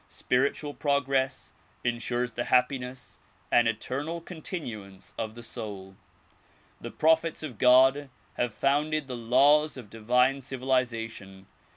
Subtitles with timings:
[0.09, 1.53] Spiritual progress
[1.83, 3.19] in sures the happiness
[3.51, 5.95] and eternal continuance of the soul.
[6.79, 11.45] The prophets of God have founded the laws of divine civilization.